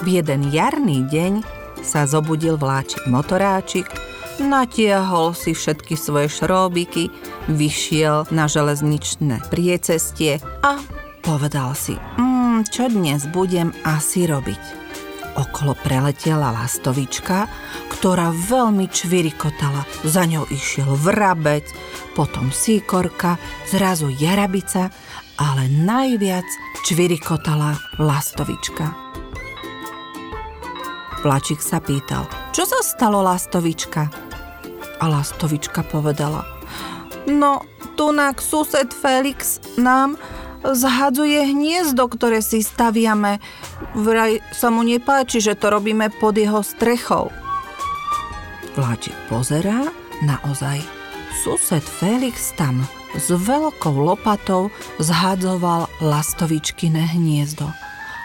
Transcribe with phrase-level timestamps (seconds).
[0.00, 1.44] V jeden jarný deň
[1.84, 3.84] sa zobudil vláčik motoráčik,
[4.40, 7.12] natiahol si všetky svoje šróbiky,
[7.52, 10.80] vyšiel na železničné priecestie a
[11.20, 14.80] povedal si, mm, čo dnes budem asi robiť.
[15.36, 17.44] Okolo preletela lastovička,
[17.92, 19.84] ktorá veľmi čvirikotala.
[20.08, 21.68] Za ňou išiel vrabec,
[22.16, 23.36] potom síkorka,
[23.68, 24.88] zrazu jarabica,
[25.36, 26.48] ale najviac
[26.88, 29.10] čvirikotala lastovička.
[31.20, 32.24] Plačik sa pýtal,
[32.56, 34.08] čo sa stalo lastovička?
[35.00, 36.48] A lastovička povedala,
[37.28, 37.60] no,
[38.00, 40.16] tunak sused Felix nám
[40.64, 43.36] zhadzuje hniezdo, ktoré si staviame.
[43.92, 47.28] Vraj sa mu nepáči, že to robíme pod jeho strechou.
[48.72, 49.92] Vláčik pozerá,
[50.24, 50.80] naozaj.
[51.44, 52.80] Sused Felix tam
[53.12, 57.68] s veľkou lopatou zhadzoval lastovičkine hniezdo.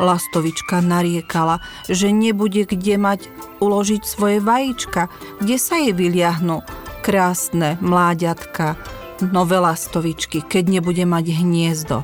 [0.00, 3.20] Lastovička nariekala, že nebude kde mať
[3.60, 5.12] uložiť svoje vajíčka,
[5.44, 6.64] kde sa jej vyliahnú
[7.04, 8.80] krásne mláďatka,
[9.28, 12.00] nové lastovičky, keď nebude mať hniezdo.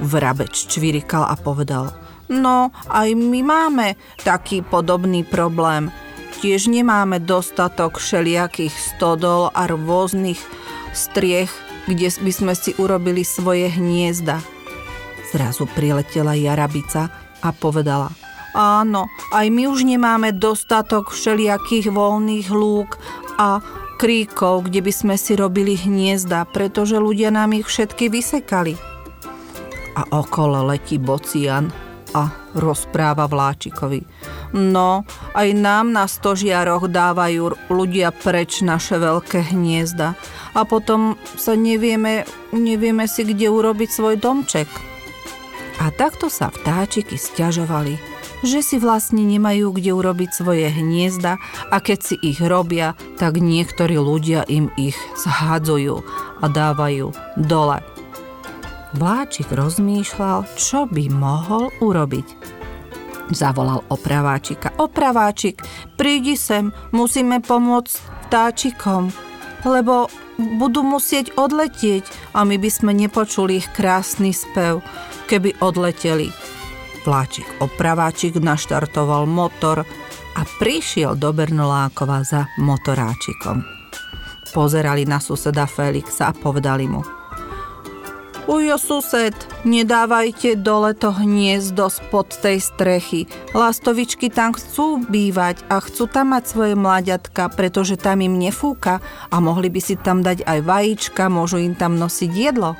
[0.00, 1.92] Vrabeč čvirikal a povedal,
[2.28, 5.88] no aj my máme taký podobný problém.
[6.40, 10.40] Tiež nemáme dostatok všelijakých stodol a rôznych
[10.96, 11.52] striech,
[11.84, 14.40] kde by sme si urobili svoje hniezda.
[15.30, 18.10] Zrazu priletela jarabica a povedala,
[18.52, 22.98] áno, aj my už nemáme dostatok všelijakých voľných lúk
[23.38, 23.62] a
[23.96, 28.90] kríkov, kde by sme si robili hniezda, pretože ľudia nám ich všetky vysekali
[30.00, 31.68] a okolo letí bocian
[32.10, 32.26] a
[32.58, 34.02] rozpráva vláčikovi.
[34.50, 35.06] No,
[35.38, 40.18] aj nám na stožiaroch dávajú ľudia preč naše veľké hniezda
[40.58, 44.89] a potom sa nevieme, nevieme si kde urobiť svoj domček.
[45.80, 47.96] A takto sa vtáčiky stiažovali,
[48.44, 51.40] že si vlastne nemajú kde urobiť svoje hniezda
[51.72, 56.04] a keď si ich robia, tak niektorí ľudia im ich zhadzujú
[56.40, 57.80] a dávajú dole.
[58.96, 62.28] Vláčik rozmýšľal, čo by mohol urobiť.
[63.30, 64.74] Zavolal opraváčika.
[64.82, 65.62] Opraváčik,
[65.94, 69.14] prídi sem, musíme pomôcť vtáčikom,
[69.62, 70.10] lebo
[70.40, 74.80] budú musieť odletieť a my by sme nepočuli ich krásny spev,
[75.28, 76.32] keby odleteli.
[77.04, 79.84] Vláčik opraváčik naštartoval motor
[80.36, 83.64] a prišiel do Bernolákova za motoráčikom.
[84.50, 87.04] Pozerali na suseda Felixa a povedali mu–
[88.50, 89.30] Ujo sused,
[89.62, 93.30] nedávajte dole to hniezdo spod tej strechy.
[93.54, 98.98] Lastovičky tam chcú bývať a chcú tam mať svoje mláďatka, pretože tam im nefúka
[99.30, 102.74] a mohli by si tam dať aj vajíčka, môžu im tam nosiť jedlo.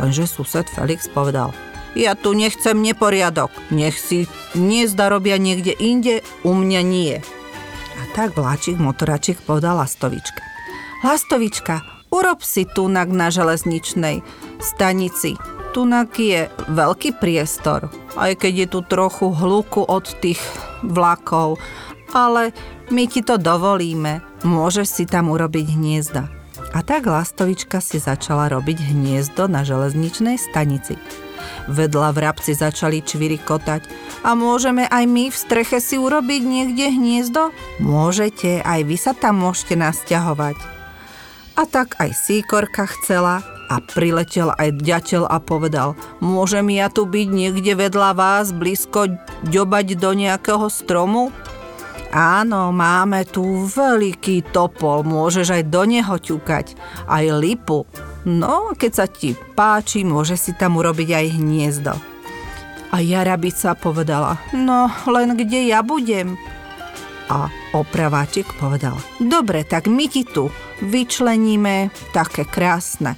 [0.00, 1.52] Lenže sused Felix povedal,
[1.92, 4.24] ja tu nechcem neporiadok, nech si
[4.56, 7.20] hniezda robia niekde inde, u mňa nie.
[8.00, 10.40] A tak vláčik motoračik povedal Lastovička.
[11.04, 14.20] Lastovička, urob si tunak na železničnej
[14.60, 15.40] stanici.
[15.72, 17.88] Tunak je veľký priestor,
[18.20, 20.38] aj keď je tu trochu hluku od tých
[20.84, 21.56] vlakov,
[22.12, 22.52] ale
[22.92, 26.28] my ti to dovolíme, môžeš si tam urobiť hniezda.
[26.76, 31.00] A tak lastovička si začala robiť hniezdo na železničnej stanici.
[31.68, 33.88] Vedľa vrabci začali čvirikotať.
[34.24, 37.52] A môžeme aj my v streche si urobiť niekde hniezdo?
[37.80, 40.81] Môžete, aj vy sa tam môžete nasťahovať.
[41.52, 47.28] A tak aj síkorka chcela, a priletel aj ďateľ a povedal, môžem ja tu byť
[47.32, 49.16] niekde vedľa vás, blízko
[49.48, 51.32] ďobať do nejakého stromu?
[52.12, 56.76] Áno, máme tu veľký topol, môžeš aj do neho ťukať,
[57.08, 57.88] aj lipu.
[58.28, 61.94] No, keď sa ti páči, môže si tam urobiť aj hniezdo.
[62.92, 66.36] A jarabica povedala, no, len kde ja budem?
[67.32, 70.52] A opraváčik povedal, dobre, tak my ti tu
[70.82, 73.14] vyčleníme také krásne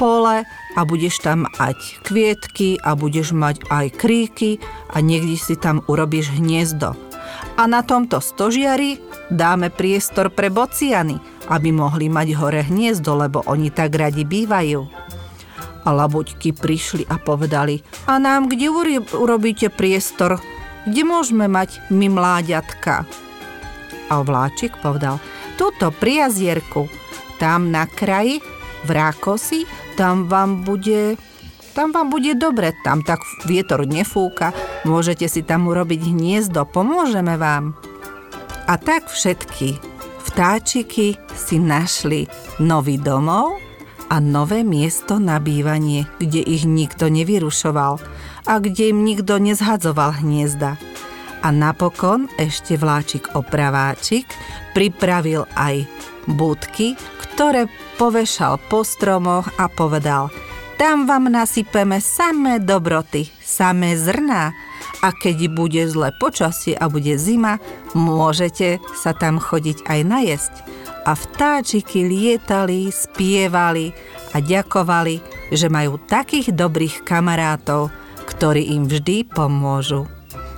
[0.00, 4.56] pole a budeš tam mať kvietky a budeš mať aj kríky
[4.88, 6.96] a niekde si tam urobíš hniezdo.
[7.60, 8.96] A na tomto stožiari
[9.28, 11.20] dáme priestor pre bociany,
[11.52, 14.88] aby mohli mať hore hniezdo, lebo oni tak radi bývajú.
[15.84, 18.72] A labuďky prišli a povedali, a nám kde
[19.12, 20.40] urobíte priestor,
[20.88, 23.04] kde môžeme mať my mláďatka?
[24.08, 25.20] A vláčik povedal,
[25.60, 26.88] tuto pri jazierku,
[27.40, 28.44] tam na kraji,
[28.84, 29.64] v Rákosi,
[29.96, 31.16] tam vám bude
[31.70, 34.50] tam vám bude dobre, tam tak vietor nefúka,
[34.82, 37.78] môžete si tam urobiť hniezdo, pomôžeme vám.
[38.66, 39.78] A tak všetky
[40.26, 42.26] vtáčiky si našli
[42.58, 43.62] nový domov
[44.10, 48.02] a nové miesto na bývanie, kde ich nikto nevyrušoval
[48.50, 50.74] a kde im nikto nezhadzoval hniezda.
[51.40, 54.26] A napokon ešte vláčik opraváčik
[54.72, 55.86] pripravil aj
[56.26, 60.28] budky, ktoré povešal po stromoch a povedal
[60.80, 64.56] tam vám nasypeme samé dobroty, samé zrná
[65.04, 67.60] a keď bude zlé počasie a bude zima,
[67.92, 70.54] môžete sa tam chodiť aj najesť.
[71.04, 73.92] A vtáčiky lietali, spievali
[74.32, 75.20] a ďakovali,
[75.52, 77.92] že majú takých dobrých kamarátov,
[78.24, 80.08] ktorí im vždy pomôžu.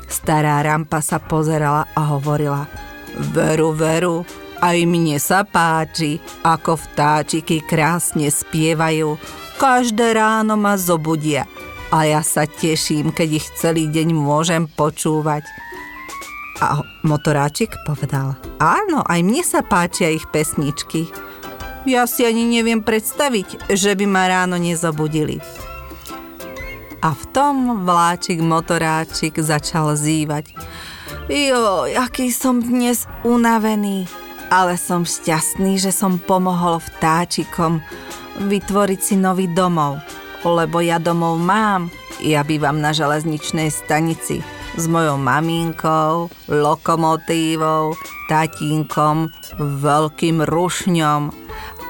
[0.07, 2.71] Stará rampa sa pozerala a hovorila
[3.13, 4.25] Veru, veru,
[4.63, 9.19] aj mne sa páči, ako vtáčiky krásne spievajú.
[9.59, 11.45] Každé ráno ma zobudia
[11.93, 15.45] a ja sa teším, keď ich celý deň môžem počúvať.
[16.65, 21.11] A motoráčik povedal, áno, aj mne sa páčia ich pesničky.
[21.85, 25.43] Ja si ani neviem predstaviť, že by ma ráno nezobudili.
[27.03, 30.55] A v tom vláčik motoráčik začal zývať.
[31.31, 34.11] Jo, aký som dnes unavený,
[34.51, 37.79] ale som šťastný, že som pomohol vtáčikom
[38.43, 40.03] vytvoriť si nový domov,
[40.43, 41.95] lebo ja domov mám.
[42.19, 44.43] Ja bývam na železničnej stanici
[44.75, 47.95] s mojou maminkou, lokomotívou,
[48.27, 49.31] tatínkom,
[49.63, 51.23] veľkým rušňom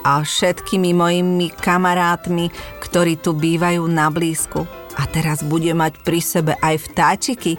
[0.05, 2.52] a všetkými mojimi kamarátmi,
[2.85, 4.69] ktorí tu bývajú na blízku.
[5.00, 7.56] A teraz bude mať pri sebe aj vtáčiky,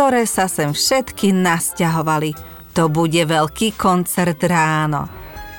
[0.00, 2.32] ktoré sa sem všetky nasťahovali.
[2.72, 5.04] To bude veľký koncert ráno.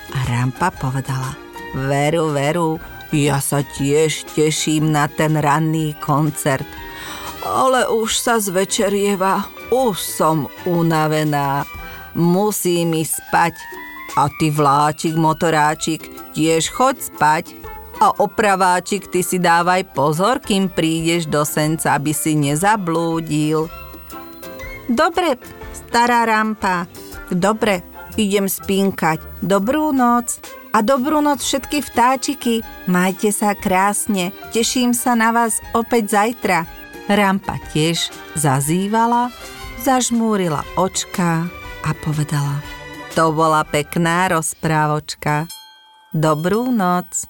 [0.09, 1.37] A Rampa povedala,
[1.77, 2.81] veru, veru,
[3.13, 6.65] ja sa tiež teším na ten ranný koncert.
[7.45, 11.61] Ale už sa zvečerieva, už som unavená.
[12.17, 13.53] Musím ísť spať.
[14.17, 17.45] A ty vláčik, motoráčik, tiež choď spať
[18.01, 23.80] a opraváčik, ty si dávaj pozor, kým prídeš do senca, aby si nezablúdil.
[24.91, 25.39] Dobre,
[25.71, 26.83] stará rampa.
[27.31, 27.79] Dobre,
[28.19, 29.23] idem spínkať.
[29.39, 30.43] Dobrú noc.
[30.75, 32.59] A dobrú noc všetky vtáčiky.
[32.91, 34.35] Majte sa krásne.
[34.51, 36.67] Teším sa na vás opäť zajtra.
[37.07, 39.31] Rampa tiež zazývala,
[39.83, 41.47] zažmúrila očka
[41.87, 42.59] a povedala.
[43.15, 45.47] To bola pekná rozprávočka.
[46.11, 47.27] Dobrú noc.